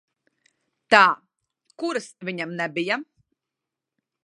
[0.93, 1.01] Tā,
[1.83, 3.01] kuras viņam nebija?